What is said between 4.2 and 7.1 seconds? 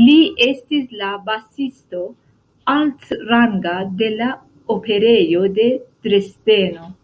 la Operejo de Dresdeno.